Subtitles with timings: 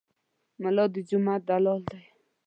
[0.61, 2.03] ملا د جومات دلال دی.